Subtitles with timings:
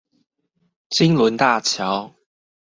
[0.89, 2.15] 金崙大橋